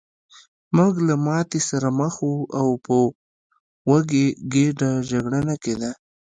موږ 0.77 0.93
له 1.07 1.15
ماتې 1.25 1.59
سره 1.69 1.87
مخ 1.99 2.13
وو 2.27 2.49
او 2.59 2.67
په 2.85 2.95
وږې 3.89 4.27
ګېډه 4.53 4.91
جګړه 5.09 5.39
نه 5.49 5.55
کېده 5.63 5.91